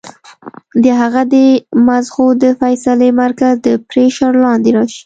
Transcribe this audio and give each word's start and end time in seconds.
د 0.83 0.85
هغه 0.99 1.21
د 1.33 1.35
مزغو 1.87 2.27
د 2.43 2.45
فېصلې 2.59 3.09
مرکز 3.23 3.53
د 3.65 3.67
پرېشر 3.89 4.31
لاندې 4.45 4.69
راشي 4.77 4.99